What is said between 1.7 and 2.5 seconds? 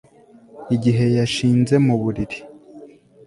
mu buriri